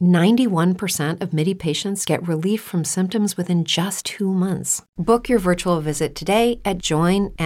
91% 0.00 1.20
of 1.20 1.32
MIDI 1.32 1.54
patients 1.54 2.04
get 2.04 2.26
relief 2.26 2.60
from 2.62 2.84
symptoms 2.84 3.36
within 3.36 3.64
just 3.64 4.06
two 4.06 4.32
months. 4.32 4.82
Book 4.96 5.28
your 5.28 5.38
virtual 5.38 5.80
visit 5.80 6.14
today 6.14 6.60
at 6.64 6.78
joinmidi.com. 6.78 7.36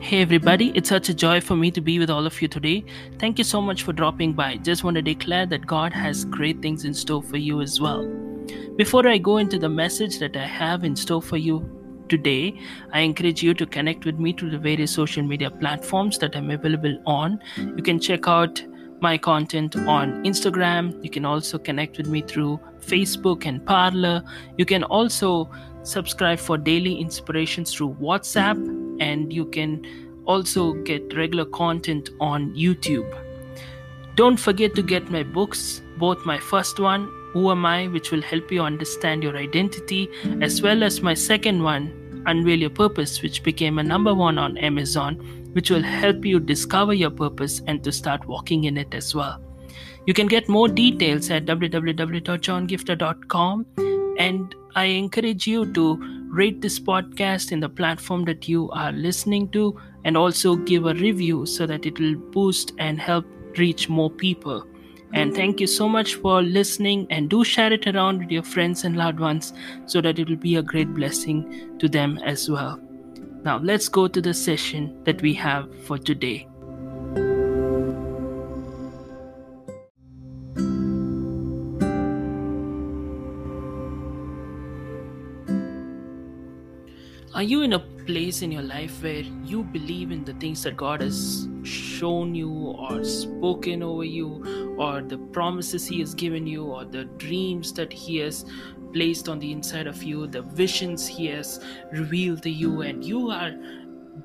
Hey 0.00 0.20
everybody, 0.20 0.70
it's 0.76 0.90
such 0.90 1.08
a 1.08 1.14
joy 1.14 1.40
for 1.40 1.56
me 1.56 1.70
to 1.70 1.80
be 1.80 1.98
with 1.98 2.10
all 2.10 2.26
of 2.26 2.40
you 2.40 2.46
today. 2.46 2.84
Thank 3.18 3.38
you 3.38 3.44
so 3.44 3.60
much 3.60 3.82
for 3.82 3.92
dropping 3.92 4.34
by. 4.34 4.58
Just 4.58 4.84
want 4.84 4.96
to 4.96 5.02
declare 5.02 5.46
that 5.46 5.66
God 5.66 5.92
has 5.92 6.24
great 6.26 6.60
things 6.60 6.84
in 6.84 6.94
store 6.94 7.22
for 7.22 7.38
you 7.38 7.62
as 7.62 7.80
well. 7.80 8.23
Before 8.76 9.06
I 9.06 9.18
go 9.18 9.36
into 9.38 9.58
the 9.58 9.68
message 9.68 10.18
that 10.18 10.36
I 10.36 10.46
have 10.46 10.84
in 10.84 10.96
store 10.96 11.22
for 11.22 11.36
you 11.36 11.68
today, 12.08 12.58
I 12.92 13.00
encourage 13.00 13.42
you 13.42 13.54
to 13.54 13.66
connect 13.66 14.04
with 14.04 14.18
me 14.18 14.32
through 14.32 14.50
the 14.50 14.58
various 14.58 14.92
social 14.92 15.22
media 15.22 15.50
platforms 15.50 16.18
that 16.18 16.36
I'm 16.36 16.50
available 16.50 16.98
on. 17.06 17.40
You 17.56 17.82
can 17.82 17.98
check 18.00 18.28
out 18.28 18.62
my 19.00 19.18
content 19.18 19.76
on 19.76 20.24
Instagram. 20.24 21.02
You 21.02 21.10
can 21.10 21.24
also 21.24 21.58
connect 21.58 21.98
with 21.98 22.06
me 22.06 22.22
through 22.22 22.60
Facebook 22.80 23.46
and 23.46 23.64
Parler. 23.64 24.22
You 24.58 24.64
can 24.64 24.84
also 24.84 25.50
subscribe 25.82 26.38
for 26.38 26.58
daily 26.58 26.96
inspirations 26.96 27.74
through 27.74 27.94
WhatsApp, 28.00 28.56
and 29.00 29.32
you 29.32 29.46
can 29.46 29.84
also 30.26 30.72
get 30.84 31.14
regular 31.16 31.44
content 31.44 32.10
on 32.20 32.54
YouTube. 32.54 33.10
Don't 34.14 34.38
forget 34.38 34.74
to 34.74 34.82
get 34.82 35.10
my 35.10 35.22
books, 35.22 35.82
both 35.98 36.24
my 36.24 36.38
first 36.38 36.78
one, 36.78 37.10
Who 37.34 37.50
Am 37.50 37.66
I, 37.66 37.88
which 37.88 38.10
will 38.10 38.22
help 38.22 38.50
you 38.50 38.62
understand 38.62 39.22
your 39.22 39.36
identity, 39.36 40.08
as 40.40 40.62
well 40.62 40.82
as 40.82 41.02
my 41.02 41.12
second 41.12 41.62
one, 41.62 42.22
Unveil 42.26 42.60
Your 42.60 42.70
Purpose, 42.70 43.20
which 43.22 43.42
became 43.42 43.78
a 43.78 43.82
number 43.82 44.14
one 44.14 44.38
on 44.38 44.56
Amazon, 44.56 45.16
which 45.52 45.68
will 45.70 45.82
help 45.82 46.24
you 46.24 46.40
discover 46.40 46.94
your 46.94 47.10
purpose 47.10 47.60
and 47.66 47.84
to 47.84 47.92
start 47.92 48.26
walking 48.26 48.64
in 48.64 48.78
it 48.78 48.94
as 48.94 49.14
well. 49.14 49.42
You 50.06 50.14
can 50.14 50.26
get 50.26 50.48
more 50.48 50.68
details 50.68 51.30
at 51.30 51.44
www.johngifta.com 51.44 53.66
and 54.18 54.54
I 54.76 54.84
encourage 54.84 55.46
you 55.46 55.72
to 55.72 56.26
rate 56.30 56.60
this 56.60 56.80
podcast 56.80 57.52
in 57.52 57.60
the 57.60 57.68
platform 57.68 58.24
that 58.24 58.48
you 58.48 58.70
are 58.70 58.92
listening 58.92 59.48
to 59.50 59.78
and 60.04 60.16
also 60.16 60.56
give 60.56 60.86
a 60.86 60.94
review 60.94 61.46
so 61.46 61.66
that 61.66 61.86
it 61.86 61.98
will 61.98 62.16
boost 62.16 62.72
and 62.78 63.00
help 63.00 63.24
reach 63.56 63.88
more 63.88 64.10
people. 64.10 64.66
And 65.14 65.32
mm. 65.32 65.36
thank 65.36 65.60
you 65.60 65.66
so 65.66 65.88
much 65.88 66.16
for 66.16 66.42
listening 66.42 67.06
and 67.08 67.30
do 67.30 67.44
share 67.44 67.72
it 67.72 67.86
around 67.86 68.18
with 68.18 68.30
your 68.30 68.42
friends 68.42 68.84
and 68.84 68.96
loved 68.96 69.20
ones 69.20 69.52
so 69.86 70.00
that 70.00 70.18
it 70.18 70.28
will 70.28 70.36
be 70.36 70.56
a 70.56 70.62
great 70.62 70.92
blessing 70.92 71.78
to 71.78 71.88
them 71.88 72.18
as 72.18 72.50
well. 72.50 72.80
Now, 73.44 73.58
let's 73.58 73.88
go 73.88 74.08
to 74.08 74.20
the 74.20 74.34
session 74.34 75.02
that 75.04 75.22
we 75.22 75.32
have 75.34 75.72
for 75.84 75.98
today. 75.98 76.48
Are 87.34 87.42
you 87.42 87.62
in 87.62 87.72
a 87.72 87.80
place 87.80 88.42
in 88.42 88.52
your 88.52 88.62
life 88.62 89.02
where 89.02 89.24
you 89.44 89.64
believe 89.64 90.12
in 90.12 90.24
the 90.24 90.34
things 90.34 90.62
that 90.62 90.76
God 90.76 91.00
has 91.00 91.48
shown 91.64 92.32
you 92.32 92.48
or 92.48 93.02
spoken 93.02 93.82
over 93.82 94.04
you, 94.04 94.76
or 94.78 95.02
the 95.02 95.18
promises 95.18 95.84
He 95.84 95.98
has 95.98 96.14
given 96.14 96.46
you, 96.46 96.62
or 96.62 96.84
the 96.84 97.06
dreams 97.06 97.72
that 97.72 97.92
He 97.92 98.18
has 98.18 98.44
placed 98.92 99.28
on 99.28 99.40
the 99.40 99.50
inside 99.50 99.88
of 99.88 100.00
you, 100.00 100.28
the 100.28 100.42
visions 100.42 101.08
He 101.08 101.26
has 101.26 101.58
revealed 101.90 102.44
to 102.44 102.50
you, 102.50 102.82
and 102.82 103.04
you 103.04 103.30
are 103.30 103.50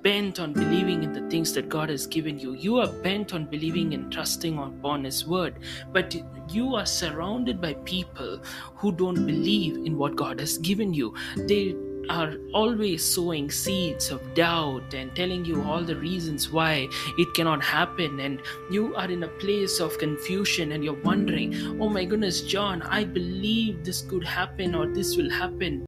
bent 0.04 0.40
on 0.40 0.54
believing 0.54 1.02
in 1.02 1.12
the 1.12 1.28
things 1.32 1.52
that 1.54 1.68
God 1.68 1.90
has 1.90 2.06
given 2.06 2.38
you. 2.38 2.54
You 2.54 2.78
are 2.78 2.88
bent 2.88 3.34
on 3.34 3.46
believing 3.46 3.96
and 3.96 4.14
trusting 4.14 4.56
upon 4.60 5.04
His 5.04 5.26
word, 5.26 5.56
but 5.92 6.16
you 6.48 6.76
are 6.76 6.86
surrounded 6.86 7.60
by 7.60 7.74
people 7.86 8.40
who 8.76 8.92
don't 8.92 9.26
believe 9.26 9.78
in 9.78 9.98
what 9.98 10.16
God 10.16 10.40
has 10.40 10.60
given 10.60 10.94
you. 10.94 11.16
They 11.36 11.76
are 12.10 12.34
always 12.54 13.04
sowing 13.04 13.50
seeds 13.52 14.10
of 14.10 14.22
doubt 14.34 14.94
and 14.94 15.16
telling 15.16 15.46
you 15.46 15.62
all 15.64 15.84
the 15.84 15.96
reasons 15.96 16.52
why 16.52 16.88
it 17.18 17.34
cannot 17.36 17.64
happen 17.64 18.20
and 18.20 18.42
you 18.72 18.96
are 18.96 19.10
in 19.10 19.24
a 19.24 19.28
place 19.28 19.80
of 19.80 19.98
confusion 19.98 20.72
and 20.72 20.84
you're 20.84 21.02
wondering 21.04 21.54
oh 21.82 21.88
my 21.88 22.04
goodness 22.04 22.42
john 22.42 22.82
i 22.84 23.04
believe 23.04 23.86
this 23.86 24.02
could 24.02 24.24
happen 24.24 24.76
or 24.76 24.88
this 24.88 25.16
will 25.16 25.30
happen. 25.30 25.86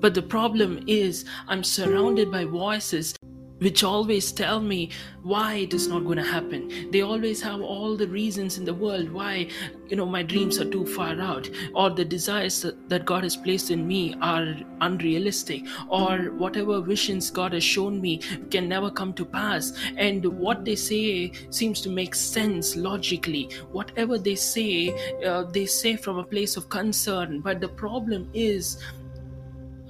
But 0.00 0.14
the 0.14 0.22
problem 0.22 0.82
is 0.88 1.24
i'm 1.46 1.62
surrounded 1.62 2.30
by 2.32 2.44
voices 2.44 3.14
which 3.62 3.84
always 3.84 4.32
tell 4.32 4.60
me 4.60 4.90
why 5.22 5.54
it 5.54 5.72
is 5.72 5.86
not 5.86 6.04
going 6.04 6.18
to 6.18 6.24
happen. 6.24 6.90
They 6.90 7.02
always 7.02 7.40
have 7.42 7.60
all 7.60 7.96
the 7.96 8.08
reasons 8.08 8.58
in 8.58 8.64
the 8.64 8.74
world 8.74 9.10
why 9.10 9.48
you 9.88 9.96
know 9.96 10.06
my 10.06 10.22
dreams 10.22 10.58
are 10.58 10.70
too 10.70 10.84
far 10.86 11.20
out 11.20 11.48
or 11.74 11.90
the 11.90 12.04
desires 12.04 12.64
that 12.88 13.04
god 13.04 13.22
has 13.22 13.36
placed 13.36 13.70
in 13.70 13.86
me 13.86 14.14
are 14.20 14.56
unrealistic 14.80 15.64
or 15.88 16.32
whatever 16.42 16.80
visions 16.80 17.30
god 17.30 17.52
has 17.52 17.62
shown 17.62 18.00
me 18.00 18.18
can 18.50 18.68
never 18.68 18.90
come 18.90 19.12
to 19.14 19.24
pass. 19.24 19.72
And 19.96 20.24
what 20.24 20.64
they 20.64 20.76
say 20.76 21.32
seems 21.50 21.80
to 21.82 21.90
make 21.90 22.14
sense 22.14 22.74
logically. 22.74 23.50
Whatever 23.70 24.18
they 24.18 24.34
say 24.34 24.94
uh, 25.24 25.44
they 25.44 25.66
say 25.66 25.96
from 25.96 26.18
a 26.18 26.24
place 26.24 26.56
of 26.56 26.68
concern. 26.68 27.40
But 27.40 27.60
the 27.60 27.68
problem 27.68 28.28
is 28.32 28.78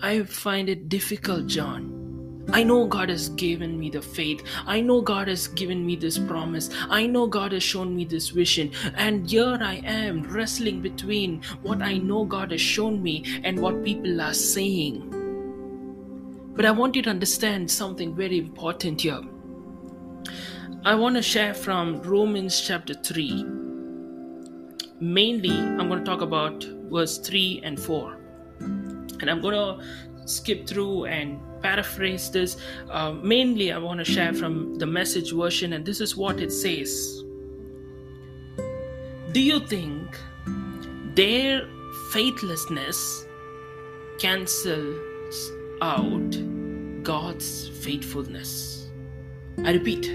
i 0.02 0.20
find 0.24 0.68
it 0.68 0.88
difficult 0.88 1.46
john 1.46 2.01
I 2.50 2.64
know 2.64 2.86
God 2.86 3.08
has 3.08 3.28
given 3.30 3.78
me 3.78 3.88
the 3.88 4.02
faith. 4.02 4.42
I 4.66 4.80
know 4.80 5.00
God 5.00 5.28
has 5.28 5.48
given 5.48 5.86
me 5.86 5.96
this 5.96 6.18
promise. 6.18 6.70
I 6.90 7.06
know 7.06 7.26
God 7.26 7.52
has 7.52 7.62
shown 7.62 7.94
me 7.94 8.04
this 8.04 8.30
vision. 8.30 8.72
And 8.94 9.30
here 9.30 9.58
I 9.60 9.76
am 9.84 10.22
wrestling 10.24 10.80
between 10.80 11.42
what 11.62 11.80
I 11.80 11.98
know 11.98 12.24
God 12.24 12.50
has 12.50 12.60
shown 12.60 13.02
me 13.02 13.40
and 13.44 13.60
what 13.60 13.84
people 13.84 14.20
are 14.20 14.34
saying. 14.34 15.18
But 16.54 16.66
I 16.66 16.70
want 16.72 16.96
you 16.96 17.02
to 17.02 17.10
understand 17.10 17.70
something 17.70 18.14
very 18.14 18.38
important 18.38 19.00
here. 19.00 19.22
I 20.84 20.94
want 20.96 21.16
to 21.16 21.22
share 21.22 21.54
from 21.54 22.02
Romans 22.02 22.60
chapter 22.60 22.92
3. 22.92 23.44
Mainly, 25.00 25.52
I'm 25.52 25.88
going 25.88 26.00
to 26.00 26.04
talk 26.04 26.20
about 26.20 26.64
verse 26.90 27.18
3 27.18 27.62
and 27.64 27.80
4. 27.80 28.18
And 28.60 29.30
I'm 29.30 29.40
going 29.40 29.54
to 29.54 29.82
skip 30.26 30.66
through 30.66 31.06
and 31.06 31.40
paraphrase 31.62 32.30
this. 32.30 32.56
Uh, 32.90 33.12
mainly, 33.12 33.72
I 33.72 33.78
want 33.78 33.98
to 33.98 34.04
share 34.04 34.32
from 34.34 34.74
the 34.76 34.86
message 34.86 35.32
version, 35.32 35.72
and 35.72 35.84
this 35.84 36.00
is 36.00 36.16
what 36.16 36.40
it 36.40 36.52
says 36.52 37.22
Do 39.32 39.40
you 39.40 39.60
think 39.60 40.18
their 41.14 41.66
faithlessness 42.12 43.26
cancels 44.18 45.52
out 45.80 47.02
God's 47.02 47.68
faithfulness? 47.84 48.90
I 49.64 49.72
repeat. 49.72 50.10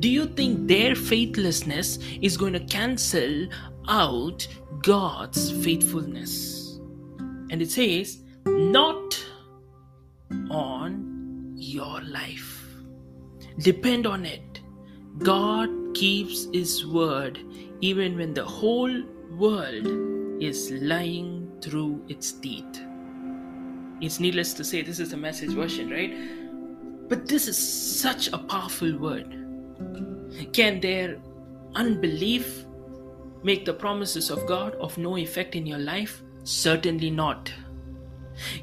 Do 0.00 0.08
you 0.08 0.26
think 0.26 0.66
their 0.66 0.94
faithlessness 0.94 1.98
is 2.20 2.36
going 2.36 2.54
to 2.54 2.60
cancel 2.60 3.48
out 3.88 4.46
God's 4.82 5.52
faithfulness? 5.62 6.80
And 7.50 7.62
it 7.62 7.70
says, 7.70 8.18
not 8.48 9.24
on 10.50 11.52
your 11.56 12.00
life. 12.02 12.64
Depend 13.58 14.06
on 14.06 14.24
it. 14.24 14.60
God 15.18 15.68
keeps 15.94 16.48
His 16.52 16.86
word 16.86 17.38
even 17.80 18.16
when 18.16 18.34
the 18.34 18.44
whole 18.44 19.02
world 19.36 19.86
is 20.42 20.70
lying 20.70 21.50
through 21.60 22.04
its 22.08 22.32
teeth. 22.32 22.82
It's 24.00 24.20
needless 24.20 24.54
to 24.54 24.64
say, 24.64 24.82
this 24.82 25.00
is 25.00 25.10
the 25.10 25.16
message 25.16 25.50
version, 25.50 25.90
right? 25.90 27.08
But 27.08 27.26
this 27.26 27.48
is 27.48 27.58
such 27.58 28.28
a 28.28 28.38
powerful 28.38 28.96
word. 28.96 29.34
Can 30.52 30.80
their 30.80 31.18
unbelief 31.74 32.64
make 33.42 33.64
the 33.64 33.72
promises 33.74 34.30
of 34.30 34.46
God 34.46 34.74
of 34.76 34.96
no 34.98 35.16
effect 35.16 35.56
in 35.56 35.66
your 35.66 35.78
life? 35.78 36.22
Certainly 36.44 37.10
not. 37.10 37.52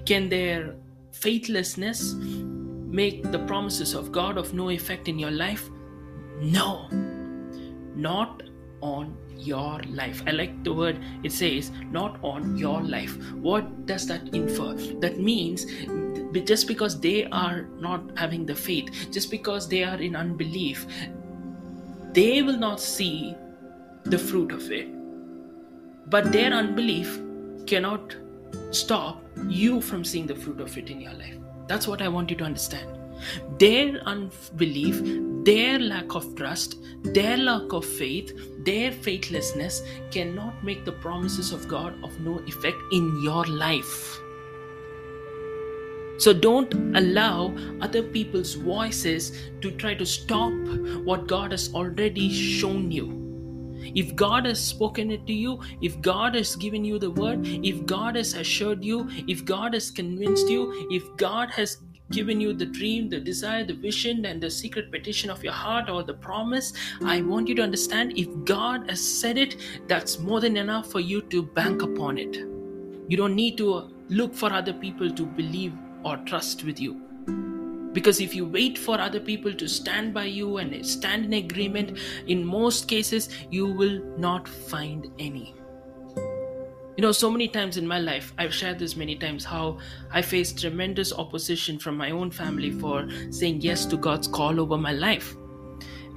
Can 0.05 0.29
their 0.29 0.75
faithlessness 1.11 2.13
make 2.13 3.31
the 3.31 3.39
promises 3.39 3.93
of 3.93 4.11
God 4.11 4.37
of 4.37 4.53
no 4.53 4.69
effect 4.69 5.07
in 5.07 5.19
your 5.19 5.31
life? 5.31 5.69
No, 6.41 6.89
not 7.95 8.43
on 8.81 9.17
your 9.37 9.81
life. 9.89 10.23
I 10.27 10.31
like 10.31 10.63
the 10.63 10.73
word 10.73 10.99
it 11.23 11.31
says, 11.31 11.71
not 11.91 12.19
on 12.23 12.57
your 12.57 12.81
life. 12.81 13.17
What 13.33 13.85
does 13.85 14.07
that 14.07 14.33
infer? 14.33 14.73
That 14.99 15.19
means 15.19 15.65
just 16.45 16.67
because 16.67 16.99
they 16.99 17.25
are 17.25 17.63
not 17.79 18.17
having 18.17 18.45
the 18.45 18.55
faith, 18.55 19.07
just 19.11 19.31
because 19.31 19.69
they 19.69 19.83
are 19.83 19.97
in 19.97 20.15
unbelief, 20.15 20.85
they 22.11 22.41
will 22.41 22.57
not 22.57 22.79
see 22.81 23.35
the 24.03 24.17
fruit 24.17 24.51
of 24.51 24.71
it. 24.71 24.87
But 26.09 26.31
their 26.31 26.51
unbelief 26.51 27.19
cannot 27.65 28.15
stop 28.75 29.23
you 29.47 29.81
from 29.81 30.03
seeing 30.03 30.27
the 30.27 30.35
fruit 30.35 30.59
of 30.59 30.77
it 30.77 30.89
in 30.89 31.01
your 31.01 31.13
life. 31.13 31.37
That's 31.67 31.87
what 31.87 32.01
I 32.01 32.07
want 32.07 32.29
you 32.29 32.35
to 32.37 32.43
understand. 32.43 32.89
Their 33.57 34.01
unbelief, 34.01 35.01
their 35.45 35.79
lack 35.79 36.15
of 36.15 36.35
trust, 36.35 36.77
their 37.03 37.37
lack 37.37 37.71
of 37.71 37.85
faith, 37.85 38.33
their 38.65 38.91
faithlessness 38.91 39.81
cannot 40.11 40.63
make 40.63 40.85
the 40.85 40.91
promises 40.91 41.51
of 41.51 41.67
God 41.67 41.93
of 42.03 42.19
no 42.19 42.39
effect 42.39 42.77
in 42.91 43.21
your 43.23 43.45
life. 43.45 44.19
So 46.17 46.33
don't 46.33 46.73
allow 46.95 47.53
other 47.81 48.01
people's 48.03 48.53
voices 48.53 49.31
to 49.61 49.71
try 49.71 49.95
to 49.95 50.05
stop 50.05 50.53
what 51.03 51.27
God 51.27 51.51
has 51.51 51.73
already 51.73 52.31
shown 52.31 52.91
you. 52.91 53.24
If 53.93 54.15
God 54.15 54.45
has 54.45 54.59
spoken 54.59 55.11
it 55.11 55.27
to 55.27 55.33
you, 55.33 55.61
if 55.81 56.01
God 56.01 56.35
has 56.35 56.55
given 56.55 56.83
you 56.83 56.97
the 56.99 57.11
word, 57.11 57.45
if 57.45 57.85
God 57.85 58.15
has 58.15 58.33
assured 58.33 58.83
you, 58.83 59.09
if 59.27 59.45
God 59.45 59.73
has 59.73 59.91
convinced 59.91 60.47
you, 60.49 60.87
if 60.89 61.03
God 61.17 61.51
has 61.51 61.77
given 62.11 62.39
you 62.39 62.53
the 62.53 62.65
dream, 62.65 63.09
the 63.09 63.19
desire, 63.19 63.63
the 63.63 63.73
vision, 63.73 64.25
and 64.25 64.41
the 64.41 64.49
secret 64.49 64.91
petition 64.91 65.29
of 65.29 65.43
your 65.43 65.53
heart 65.53 65.89
or 65.89 66.03
the 66.03 66.13
promise, 66.13 66.71
I 67.03 67.21
want 67.21 67.47
you 67.47 67.55
to 67.55 67.63
understand 67.63 68.17
if 68.17 68.27
God 68.45 68.89
has 68.89 69.01
said 69.01 69.37
it, 69.37 69.57
that's 69.87 70.19
more 70.19 70.39
than 70.39 70.57
enough 70.57 70.91
for 70.91 70.99
you 70.99 71.21
to 71.23 71.43
bank 71.43 71.81
upon 71.81 72.17
it. 72.17 72.35
You 73.07 73.17
don't 73.17 73.35
need 73.35 73.57
to 73.57 73.91
look 74.09 74.35
for 74.35 74.51
other 74.53 74.73
people 74.73 75.11
to 75.11 75.25
believe 75.25 75.73
or 76.03 76.17
trust 76.17 76.63
with 76.63 76.79
you. 76.79 77.54
Because 77.95 78.19
if 78.19 78.35
you 78.35 78.45
wait 78.45 78.77
for 78.77 78.99
other 78.99 79.21
people 79.21 79.53
to 79.53 79.69
stand 79.69 80.13
by 80.13 80.25
you 80.25 80.57
and 80.57 80.85
stand 80.85 81.23
in 81.25 81.33
agreement, 81.33 81.97
in 82.27 82.45
most 82.45 82.89
cases, 82.89 83.29
you 83.49 83.67
will 83.67 84.01
not 84.17 84.49
find 84.49 85.09
any. 85.17 85.55
You 86.97 87.01
know, 87.01 87.13
so 87.13 87.31
many 87.31 87.47
times 87.47 87.77
in 87.77 87.87
my 87.87 87.99
life, 87.99 88.33
I've 88.37 88.53
shared 88.53 88.79
this 88.79 88.97
many 88.97 89.15
times 89.15 89.45
how 89.45 89.77
I 90.11 90.21
faced 90.21 90.59
tremendous 90.59 91.13
opposition 91.13 91.79
from 91.79 91.95
my 91.95 92.11
own 92.11 92.31
family 92.31 92.71
for 92.71 93.07
saying 93.31 93.61
yes 93.61 93.85
to 93.85 93.97
God's 93.97 94.27
call 94.27 94.59
over 94.59 94.77
my 94.77 94.91
life. 94.91 95.33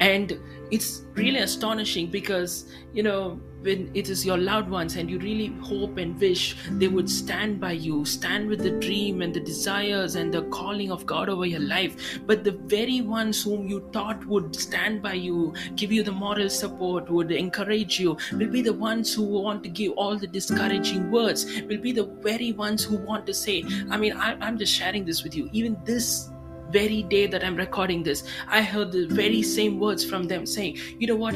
And 0.00 0.38
it's 0.70 1.02
really 1.14 1.38
astonishing 1.38 2.10
because, 2.10 2.66
you 2.92 3.02
know, 3.02 3.40
when 3.62 3.90
it 3.94 4.08
is 4.08 4.24
your 4.24 4.36
loved 4.36 4.70
ones 4.70 4.96
and 4.96 5.10
you 5.10 5.18
really 5.18 5.48
hope 5.62 5.96
and 5.96 6.18
wish 6.20 6.56
they 6.72 6.86
would 6.86 7.10
stand 7.10 7.58
by 7.60 7.72
you, 7.72 8.04
stand 8.04 8.48
with 8.48 8.60
the 8.60 8.70
dream 8.70 9.20
and 9.20 9.34
the 9.34 9.40
desires 9.40 10.14
and 10.14 10.32
the 10.32 10.42
calling 10.44 10.92
of 10.92 11.04
God 11.06 11.28
over 11.28 11.44
your 11.44 11.60
life. 11.60 12.20
But 12.26 12.44
the 12.44 12.52
very 12.52 13.00
ones 13.00 13.42
whom 13.42 13.66
you 13.66 13.88
thought 13.92 14.24
would 14.26 14.54
stand 14.54 15.02
by 15.02 15.14
you, 15.14 15.54
give 15.74 15.90
you 15.90 16.02
the 16.02 16.12
moral 16.12 16.48
support, 16.48 17.10
would 17.10 17.32
encourage 17.32 17.98
you, 17.98 18.16
will 18.32 18.50
be 18.50 18.62
the 18.62 18.72
ones 18.72 19.12
who 19.12 19.24
want 19.24 19.64
to 19.64 19.68
give 19.68 19.92
all 19.92 20.16
the 20.16 20.26
discouraging 20.28 21.10
words, 21.10 21.60
will 21.62 21.80
be 21.80 21.92
the 21.92 22.06
very 22.22 22.52
ones 22.52 22.84
who 22.84 22.96
want 22.98 23.26
to 23.26 23.34
say, 23.34 23.64
I 23.90 23.96
mean, 23.96 24.12
I, 24.12 24.34
I'm 24.40 24.56
just 24.56 24.72
sharing 24.72 25.04
this 25.04 25.24
with 25.24 25.34
you. 25.34 25.48
Even 25.52 25.76
this 25.84 26.30
very 26.70 27.02
day 27.02 27.26
that 27.26 27.44
I'm 27.44 27.56
recording 27.56 28.02
this, 28.02 28.24
I 28.46 28.62
heard 28.62 28.92
the 28.92 29.06
very 29.06 29.42
same 29.42 29.78
words 29.78 30.04
from 30.04 30.24
them 30.24 30.46
saying, 30.46 30.78
you 30.98 31.06
know 31.06 31.16
what? 31.16 31.34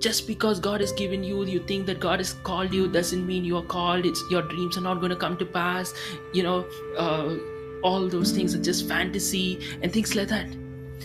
Just 0.00 0.26
because 0.26 0.58
God 0.60 0.80
has 0.80 0.92
given 0.92 1.22
you, 1.22 1.44
you 1.44 1.60
think 1.60 1.86
that 1.86 2.00
God 2.00 2.20
has 2.20 2.32
called 2.32 2.72
you, 2.72 2.88
doesn't 2.88 3.26
mean 3.26 3.44
you 3.44 3.56
are 3.58 3.62
called. 3.62 4.06
It's 4.06 4.22
your 4.30 4.42
dreams 4.42 4.78
are 4.78 4.80
not 4.80 5.00
going 5.00 5.10
to 5.10 5.16
come 5.16 5.36
to 5.36 5.44
pass. 5.44 5.92
You 6.32 6.42
know, 6.42 6.66
uh, 6.96 7.36
all 7.82 8.08
those 8.08 8.32
things 8.32 8.54
are 8.54 8.62
just 8.62 8.88
fantasy 8.88 9.60
and 9.82 9.92
things 9.92 10.14
like 10.14 10.28
that. 10.28 10.48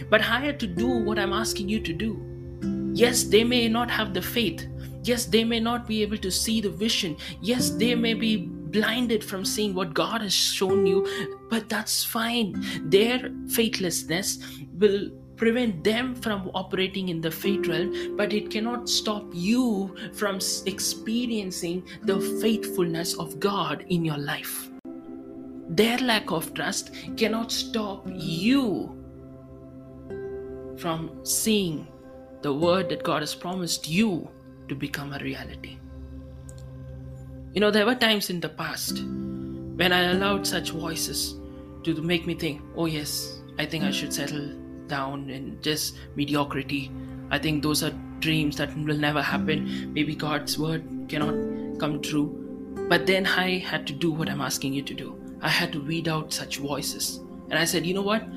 But 0.10 0.22
I 0.22 0.52
to 0.52 0.68
do 0.68 0.88
what 0.88 1.20
I'm 1.20 1.34
asking 1.34 1.70
you 1.70 1.80
to 1.82 1.94
do. 1.94 2.22
Yes, 2.94 3.24
they 3.24 3.44
may 3.44 3.68
not 3.68 3.90
have 3.92 4.14
the 4.14 4.22
faith. 4.22 4.66
Yes, 5.04 5.26
they 5.26 5.44
may 5.44 5.60
not 5.60 5.88
be 5.88 6.02
able 6.02 6.18
to 6.18 6.32
see 6.32 6.62
the 6.62 6.70
vision. 6.70 7.18
Yes, 7.42 7.70
they 7.70 7.96
may 7.96 8.14
be 8.14 8.50
blinded 8.76 9.24
from 9.24 9.46
seeing 9.46 9.74
what 9.74 9.94
God 9.94 10.22
has 10.22 10.34
shown 10.34 10.86
you, 10.86 11.08
but 11.50 11.70
that's 11.70 12.04
fine. 12.04 12.54
Their 12.84 13.32
faithlessness 13.48 14.40
will 14.74 15.12
prevent 15.38 15.84
them 15.84 16.16
from 16.16 16.50
operating 16.54 17.10
in 17.10 17.22
the 17.22 17.32
faith 17.32 17.68
realm, 17.68 18.16
but 18.18 18.34
it 18.34 18.50
cannot 18.50 18.90
stop 18.90 19.26
you 19.34 19.96
from 20.14 20.40
experiencing 20.66 21.84
the 22.04 22.20
faithfulness 22.42 23.14
of 23.16 23.40
God 23.40 23.86
in 23.90 24.04
your 24.04 24.18
life. 24.18 24.70
Their 25.70 25.98
lack 25.98 26.32
of 26.32 26.54
trust 26.54 26.92
cannot 27.18 27.52
stop 27.52 28.06
you 28.12 28.92
from 30.78 31.24
seeing 31.24 31.88
the 32.42 32.54
word 32.54 32.90
that 32.90 33.04
God 33.04 33.22
has 33.22 33.34
promised 33.34 33.90
you 33.90 34.30
to 34.68 34.76
become 34.76 35.14
a 35.14 35.20
reality. 35.20 35.78
You 37.56 37.62
know, 37.62 37.72
there 37.72 37.86
were 37.86 37.96
times 37.96 38.30
in 38.30 38.42
the 38.42 38.50
past 38.50 38.98
when 38.98 39.94
I 39.94 40.12
allowed 40.12 40.46
such 40.46 40.72
voices 40.72 41.36
to 41.86 42.02
make 42.02 42.28
me 42.28 42.34
think, 42.34 42.62
oh, 42.76 42.86
yes, 42.86 43.40
I 43.58 43.66
think 43.66 43.86
I 43.86 43.92
should 43.92 44.12
settle 44.12 44.50
down 44.88 45.30
in 45.30 45.62
just 45.62 45.96
mediocrity. 46.18 46.92
I 47.32 47.40
think 47.40 47.64
those 47.64 47.82
are 47.82 47.94
dreams 48.20 48.58
that 48.58 48.76
will 48.78 48.98
never 48.98 49.22
happen. 49.22 49.94
Maybe 49.94 50.16
God's 50.16 50.60
word 50.60 50.84
cannot 51.08 51.80
come 51.80 52.02
true. 52.02 52.28
But 52.90 53.08
then 53.08 53.26
I 53.26 53.60
had 53.60 53.88
to 53.88 53.94
do 53.94 54.12
what 54.12 54.30
I'm 54.30 54.42
asking 54.42 54.74
you 54.74 54.82
to 54.82 54.94
do. 54.94 55.16
I 55.42 55.48
had 55.48 55.72
to 55.72 55.82
weed 55.82 56.10
out 56.10 56.34
such 56.34 56.58
voices. 56.58 57.22
And 57.50 57.58
I 57.58 57.64
said, 57.64 57.86
you 57.86 57.94
know 57.94 58.02
what? 58.02 58.28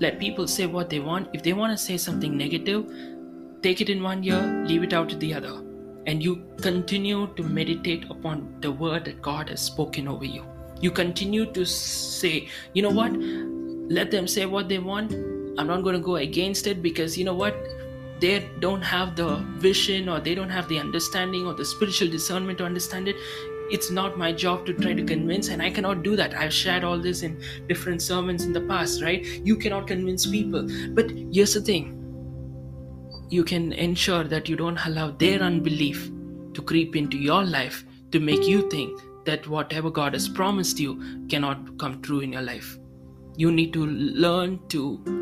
Let 0.00 0.18
people 0.18 0.48
say 0.48 0.64
what 0.64 0.88
they 0.88 0.98
want. 0.98 1.28
If 1.34 1.42
they 1.42 1.52
want 1.52 1.76
to 1.76 1.84
say 1.84 1.98
something 1.98 2.38
negative, 2.38 2.90
take 3.62 3.82
it 3.82 3.90
in 3.90 4.02
one 4.02 4.24
ear, 4.24 4.64
leave 4.66 4.82
it 4.82 4.94
out 4.94 5.12
in 5.12 5.18
the 5.18 5.34
other 5.34 5.60
and 6.06 6.22
you 6.22 6.44
continue 6.60 7.28
to 7.36 7.42
meditate 7.42 8.10
upon 8.10 8.56
the 8.60 8.70
word 8.70 9.04
that 9.04 9.22
God 9.22 9.48
has 9.48 9.60
spoken 9.60 10.08
over 10.08 10.24
you. 10.24 10.44
You 10.80 10.90
continue 10.90 11.46
to 11.52 11.64
say, 11.64 12.48
you 12.74 12.82
know 12.82 12.90
what? 12.90 13.12
Let 13.12 14.10
them 14.10 14.26
say 14.26 14.46
what 14.46 14.68
they 14.68 14.78
want. 14.78 15.12
I'm 15.58 15.66
not 15.66 15.82
going 15.82 15.94
to 15.94 16.00
go 16.00 16.16
against 16.16 16.66
it 16.66 16.82
because 16.82 17.16
you 17.16 17.24
know 17.24 17.34
what? 17.34 17.54
They 18.20 18.48
don't 18.60 18.82
have 18.82 19.16
the 19.16 19.36
vision 19.58 20.08
or 20.08 20.18
they 20.20 20.34
don't 20.34 20.50
have 20.50 20.68
the 20.68 20.78
understanding 20.78 21.46
or 21.46 21.54
the 21.54 21.64
spiritual 21.64 22.08
discernment 22.08 22.58
to 22.58 22.64
understand 22.64 23.08
it. 23.08 23.16
It's 23.70 23.90
not 23.90 24.18
my 24.18 24.32
job 24.32 24.66
to 24.66 24.74
try 24.74 24.92
to 24.92 25.04
convince, 25.04 25.48
and 25.48 25.62
I 25.62 25.70
cannot 25.70 26.02
do 26.02 26.14
that. 26.16 26.34
I've 26.34 26.52
shared 26.52 26.84
all 26.84 26.98
this 26.98 27.22
in 27.22 27.40
different 27.68 28.02
sermons 28.02 28.44
in 28.44 28.52
the 28.52 28.60
past, 28.60 29.02
right? 29.02 29.24
You 29.44 29.56
cannot 29.56 29.86
convince 29.86 30.26
people. 30.26 30.68
But 30.90 31.10
here's 31.10 31.54
the 31.54 31.62
thing 31.62 32.01
you 33.32 33.42
can 33.42 33.72
ensure 33.72 34.24
that 34.24 34.46
you 34.46 34.56
don't 34.56 34.84
allow 34.84 35.10
their 35.10 35.40
unbelief 35.40 36.10
to 36.52 36.60
creep 36.60 36.94
into 36.94 37.16
your 37.16 37.42
life 37.42 37.84
to 38.10 38.20
make 38.20 38.46
you 38.46 38.68
think 38.68 39.00
that 39.24 39.48
whatever 39.48 39.90
God 39.90 40.12
has 40.12 40.28
promised 40.28 40.78
you 40.78 41.26
cannot 41.30 41.78
come 41.78 42.02
true 42.02 42.20
in 42.20 42.32
your 42.32 42.42
life. 42.42 42.78
You 43.38 43.50
need 43.50 43.72
to 43.72 43.86
learn 43.86 44.60
to 44.68 45.21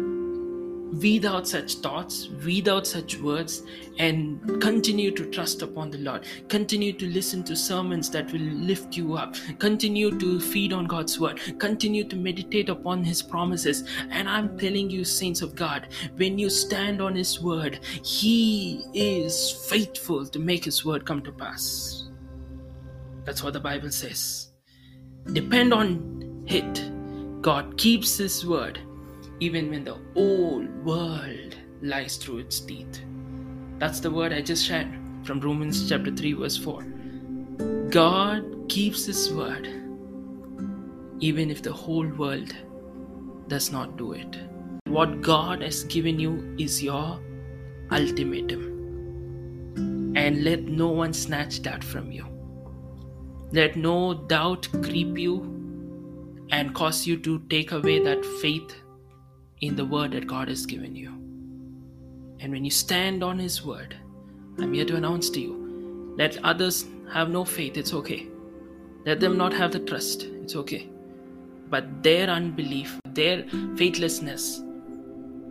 weed 0.92 1.25
out 1.25 1.47
such 1.47 1.76
thoughts, 1.76 2.28
weed 2.44 2.68
out 2.68 2.87
such 2.87 3.18
words, 3.18 3.62
and 3.99 4.61
continue 4.61 5.11
to 5.11 5.30
trust 5.30 5.62
upon 5.62 5.90
the 5.90 5.99
Lord. 5.99 6.25
Continue 6.49 6.92
to 6.94 7.06
listen 7.06 7.42
to 7.44 7.56
sermons 7.56 8.11
that 8.11 8.32
will 8.32 8.40
lift 8.40 8.97
you 8.97 9.14
up. 9.14 9.37
Continue 9.59 10.18
to 10.18 10.40
feed 10.40 10.73
on 10.73 10.87
God's 10.87 11.18
word. 11.20 11.40
Continue 11.59 12.04
to 12.04 12.16
meditate 12.16 12.68
upon 12.68 13.04
His 13.04 13.23
promises. 13.23 13.85
And 14.11 14.28
I'm 14.28 14.59
telling 14.59 14.90
you, 14.90 15.04
saints 15.04 15.42
of 15.42 15.54
God, 15.54 15.88
when 16.16 16.38
you 16.38 16.50
stand 16.50 17.00
on 17.00 17.14
His 17.14 17.40
word, 17.40 17.80
He 18.04 18.85
is 18.94 19.50
faithful 19.68 20.26
to 20.26 20.38
make 20.38 20.64
His 20.64 20.85
word 20.85 21.06
come 21.06 21.23
to 21.23 21.32
pass. 21.32 22.09
That's 23.25 23.42
what 23.42 23.52
the 23.52 23.61
Bible 23.61 23.90
says. 23.90 24.49
Depend 25.32 25.73
on 25.73 26.44
it. 26.47 26.90
God 27.42 27.76
keeps 27.78 28.18
His 28.18 28.44
word 28.47 28.80
even 29.40 29.70
when 29.70 29.85
the 29.85 29.99
whole 30.14 30.64
world 30.85 31.56
lies 31.82 32.16
through 32.16 32.38
its 32.38 32.61
teeth. 32.61 33.02
That's 33.78 34.00
the 34.00 34.11
word 34.11 34.32
I 34.32 34.42
just 34.42 34.64
shared 34.64 34.88
from 35.25 35.40
Romans 35.40 35.88
chapter 35.88 36.14
3, 36.14 36.35
verse 36.35 36.56
4. 36.56 36.82
God 37.90 38.44
keeps 38.68 39.06
His 39.06 39.32
word 39.32 39.80
even 41.20 41.50
if 41.50 41.62
the 41.62 41.73
whole 41.73 42.06
world 42.06 42.54
does 43.49 43.70
not 43.70 43.97
do 43.97 44.12
it. 44.12 44.37
What 44.87 45.20
God 45.20 45.62
has 45.62 45.85
given 45.85 46.18
you 46.18 46.56
is 46.59 46.82
your 46.82 47.20
ultimatum. 47.92 48.68
And 50.16 50.44
let 50.44 50.62
no 50.62 50.88
one 50.88 51.12
snatch 51.12 51.62
that 51.62 51.85
from 51.85 52.11
you. 52.11 52.26
Let 53.52 53.76
no 53.76 54.14
doubt 54.14 54.68
creep 54.82 55.18
you 55.18 56.47
and 56.50 56.75
cause 56.75 57.06
you 57.06 57.16
to 57.18 57.40
take 57.50 57.73
away 57.73 58.02
that 58.02 58.25
faith 58.40 58.75
in 59.61 59.76
the 59.76 59.85
word 59.85 60.12
that 60.12 60.26
God 60.26 60.49
has 60.49 60.67
given 60.67 60.95
you. 60.97 61.11
And 62.40 62.52
when 62.52 62.64
you 62.64 62.71
stand 62.71 63.23
on 63.23 63.38
His 63.38 63.64
word, 63.64 63.97
I'm 64.59 64.73
here 64.73 64.85
to 64.87 64.97
announce 64.97 65.31
to 65.31 65.40
you 65.40 65.61
let 66.17 66.43
others 66.45 66.87
have 67.12 67.31
no 67.31 67.45
faith, 67.45 67.76
it's 67.76 67.95
okay. 67.95 68.29
Let 69.07 69.21
them 69.21 69.38
not 69.38 69.55
have 69.55 69.73
the 69.73 69.81
trust, 69.81 70.25
it's 70.25 70.55
okay. 70.55 70.88
But 71.71 72.02
their 72.02 72.29
unbelief, 72.29 73.00
their 73.07 73.45
faithlessness 73.76 74.61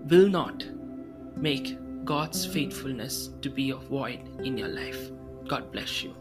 will 0.09 0.29
not 0.29 0.65
make 1.35 1.77
God's 2.05 2.45
faithfulness 2.45 3.31
to 3.41 3.49
be 3.49 3.71
of 3.71 3.83
void 3.87 4.19
in 4.43 4.57
your 4.57 4.67
life. 4.67 5.11
God 5.47 5.71
bless 5.71 6.03
you. 6.03 6.15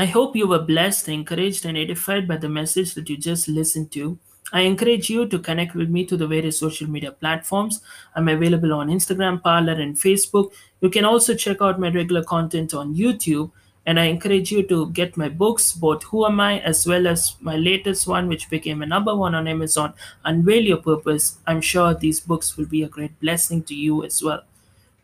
I 0.00 0.06
hope 0.06 0.34
you 0.34 0.48
were 0.48 0.60
blessed, 0.60 1.10
encouraged, 1.10 1.66
and 1.66 1.76
edified 1.76 2.26
by 2.26 2.38
the 2.38 2.48
message 2.48 2.94
that 2.94 3.10
you 3.10 3.18
just 3.18 3.48
listened 3.48 3.92
to. 3.92 4.18
I 4.50 4.62
encourage 4.62 5.10
you 5.10 5.26
to 5.28 5.38
connect 5.38 5.74
with 5.74 5.90
me 5.90 6.06
to 6.06 6.16
the 6.16 6.26
various 6.26 6.58
social 6.58 6.88
media 6.88 7.12
platforms. 7.12 7.82
I'm 8.16 8.26
available 8.28 8.72
on 8.72 8.88
Instagram, 8.88 9.42
Parler, 9.42 9.74
and 9.74 9.94
Facebook. 9.94 10.52
You 10.80 10.88
can 10.88 11.04
also 11.04 11.34
check 11.34 11.60
out 11.60 11.78
my 11.78 11.90
regular 11.90 12.24
content 12.24 12.72
on 12.72 12.94
YouTube. 12.94 13.50
And 13.84 14.00
I 14.00 14.04
encourage 14.04 14.50
you 14.50 14.62
to 14.68 14.88
get 14.88 15.18
my 15.18 15.28
books, 15.28 15.74
both 15.74 16.04
Who 16.04 16.24
Am 16.24 16.40
I, 16.40 16.60
as 16.60 16.86
well 16.86 17.06
as 17.06 17.36
my 17.42 17.56
latest 17.56 18.06
one, 18.06 18.26
which 18.26 18.48
became 18.48 18.80
a 18.80 18.86
number 18.86 19.14
one 19.14 19.34
on 19.34 19.46
Amazon, 19.46 19.92
Unveil 20.24 20.62
Your 20.62 20.78
Purpose. 20.78 21.36
I'm 21.46 21.60
sure 21.60 21.92
these 21.92 22.20
books 22.20 22.56
will 22.56 22.64
be 22.64 22.82
a 22.84 22.88
great 22.88 23.20
blessing 23.20 23.64
to 23.64 23.74
you 23.74 24.02
as 24.02 24.22
well. 24.22 24.44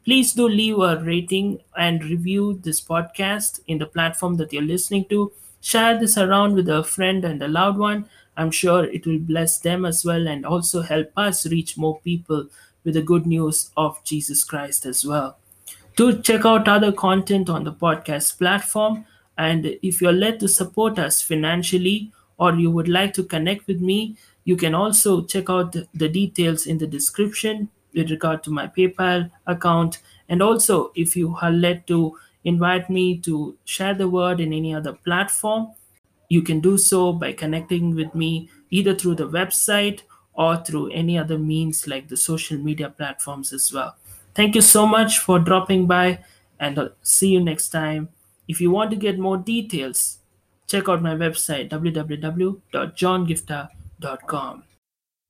Please 0.06 0.34
do 0.34 0.48
leave 0.48 0.78
a 0.78 1.02
rating 1.02 1.58
and 1.76 2.04
review 2.04 2.60
this 2.62 2.80
podcast 2.80 3.58
in 3.66 3.78
the 3.78 3.86
platform 3.86 4.36
that 4.36 4.52
you're 4.52 4.62
listening 4.62 5.04
to. 5.06 5.32
Share 5.60 5.98
this 5.98 6.16
around 6.16 6.54
with 6.54 6.68
a 6.68 6.84
friend 6.84 7.25
and 7.25 7.42
a 7.42 7.48
loved 7.48 7.78
one. 7.78 8.08
I'm 8.36 8.52
sure 8.52 8.84
it 8.84 9.04
will 9.04 9.18
bless 9.18 9.58
them 9.58 9.84
as 9.84 10.04
well 10.04 10.28
and 10.28 10.46
also 10.46 10.82
help 10.82 11.10
us 11.16 11.44
reach 11.48 11.76
more 11.76 11.98
people 12.02 12.46
with 12.84 12.94
the 12.94 13.02
good 13.02 13.26
news 13.26 13.70
of 13.76 13.98
Jesus 14.04 14.44
Christ 14.44 14.86
as 14.86 15.04
well. 15.04 15.38
Do 15.96 16.22
check 16.22 16.44
out 16.44 16.68
other 16.68 16.92
content 16.92 17.50
on 17.50 17.64
the 17.64 17.72
podcast 17.72 18.38
platform. 18.38 19.06
And 19.36 19.76
if 19.82 20.00
you're 20.00 20.12
led 20.12 20.38
to 20.38 20.46
support 20.46 21.00
us 21.00 21.20
financially 21.20 22.12
or 22.38 22.54
you 22.54 22.70
would 22.70 22.86
like 22.86 23.12
to 23.14 23.25
connect 23.25 23.66
with 23.66 23.80
me, 23.80 24.16
you 24.44 24.56
can 24.56 24.72
also 24.72 25.25
check 25.25 25.50
out 25.50 25.75
the 25.92 26.08
details 26.08 26.64
in 26.64 26.78
the 26.78 26.86
description 26.86 27.70
with 27.96 28.10
regard 28.10 28.44
to 28.44 28.50
my 28.50 28.68
PayPal 28.68 29.28
account. 29.46 30.02
And 30.28 30.42
also, 30.42 30.92
if 30.94 31.16
you 31.16 31.36
are 31.42 31.50
led 31.50 31.86
to 31.88 32.16
invite 32.44 32.88
me 32.88 33.18
to 33.18 33.56
share 33.64 33.94
the 33.94 34.08
word 34.08 34.38
in 34.38 34.52
any 34.52 34.72
other 34.74 34.92
platform, 34.92 35.72
you 36.28 36.42
can 36.42 36.60
do 36.60 36.78
so 36.78 37.12
by 37.12 37.32
connecting 37.32 37.96
with 37.96 38.14
me 38.14 38.48
either 38.70 38.94
through 38.94 39.16
the 39.16 39.28
website 39.28 40.02
or 40.34 40.58
through 40.58 40.90
any 40.90 41.18
other 41.18 41.38
means 41.38 41.88
like 41.88 42.08
the 42.08 42.16
social 42.16 42.58
media 42.58 42.90
platforms 42.90 43.52
as 43.52 43.72
well. 43.72 43.96
Thank 44.34 44.54
you 44.54 44.60
so 44.60 44.86
much 44.86 45.18
for 45.18 45.38
dropping 45.38 45.86
by, 45.86 46.18
and 46.60 46.78
I'll 46.78 46.90
see 47.02 47.30
you 47.30 47.40
next 47.40 47.70
time. 47.70 48.10
If 48.48 48.60
you 48.60 48.70
want 48.70 48.90
to 48.90 48.96
get 48.96 49.18
more 49.18 49.38
details, 49.38 50.18
check 50.68 50.88
out 50.88 51.02
my 51.02 51.14
website 51.14 51.70
www.johngifta.com. 51.70 54.65